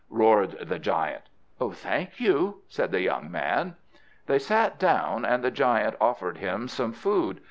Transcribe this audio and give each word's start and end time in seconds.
roared 0.09 0.57
the 0.67 0.79
giant. 0.79 1.25
"Thank 1.59 2.19
you," 2.19 2.63
said 2.67 2.91
the 2.91 3.01
young 3.01 3.29
man. 3.29 3.75
They 4.25 4.39
sat 4.39 4.79
down, 4.79 5.23
and 5.25 5.43
the 5.43 5.51
giant 5.51 5.95
offered 6.01 6.37
him 6.37 6.67
some 6.67 6.91
food. 6.91 7.39